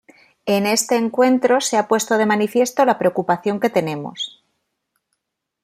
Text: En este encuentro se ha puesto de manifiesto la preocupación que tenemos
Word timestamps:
En 0.47 0.65
este 0.65 0.95
encuentro 0.95 1.61
se 1.61 1.77
ha 1.77 1.87
puesto 1.87 2.17
de 2.17 2.25
manifiesto 2.25 2.83
la 2.85 2.97
preocupación 2.97 3.59
que 3.59 3.69
tenemos 3.69 4.43